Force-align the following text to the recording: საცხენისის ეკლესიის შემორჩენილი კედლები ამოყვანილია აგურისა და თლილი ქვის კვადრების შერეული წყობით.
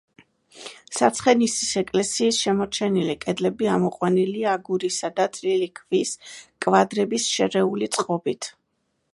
საცხენისის 0.99 1.67
ეკლესიის 1.81 2.39
შემორჩენილი 2.45 3.15
კედლები 3.25 3.69
ამოყვანილია 3.75 4.55
აგურისა 4.61 5.13
და 5.21 5.29
თლილი 5.37 5.69
ქვის 5.81 6.15
კვადრების 6.67 7.29
შერეული 7.37 7.95
წყობით. 7.99 8.51